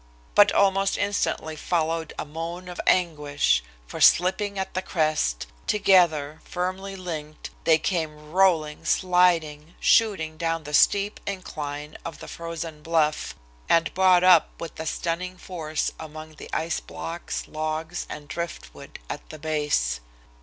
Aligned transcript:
But 0.33 0.51
almost 0.51 0.97
instantly 0.97 1.55
followed 1.55 2.11
a 2.17 2.25
moan 2.25 2.67
of 2.67 2.81
anguish, 2.87 3.63
for 3.85 4.01
slipping 4.01 4.57
at 4.57 4.73
the 4.73 4.81
crest, 4.81 5.45
together, 5.67 6.41
firmly 6.43 6.95
linked, 6.95 7.51
they 7.65 7.77
came 7.77 8.31
rolling, 8.31 8.83
sliding, 8.83 9.75
shooting 9.79 10.37
down 10.37 10.63
the 10.63 10.73
steep 10.73 11.19
incline 11.27 11.99
of 12.03 12.17
the 12.17 12.27
frozen 12.27 12.81
bluff, 12.81 13.35
and 13.69 13.93
brought 13.93 14.23
up 14.23 14.49
with 14.59 14.81
stunning 14.89 15.37
force 15.37 15.91
among 15.99 16.31
the 16.33 16.49
ice 16.51 16.79
blocks, 16.79 17.47
logs 17.47 18.07
and 18.09 18.27
driftwood 18.27 18.97
at 19.07 19.29
the 19.29 19.37
base. 19.37 19.99